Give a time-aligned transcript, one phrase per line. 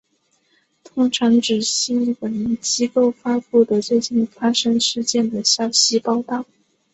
[0.83, 6.43] 通常指新闻机构发布的最近发生事件的消息报道。